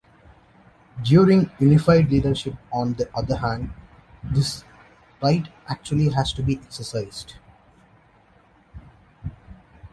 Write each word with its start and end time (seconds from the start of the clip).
During 1.03 1.51
unified 1.59 2.09
leadership 2.09 2.55
on 2.73 2.95
the 2.95 3.07
other 3.15 3.35
hand, 3.35 3.69
this 4.23 4.63
right 5.21 5.47
actually 5.67 6.09
has 6.09 6.33
to 6.33 6.41
be 6.41 6.57
exercised. 6.57 7.35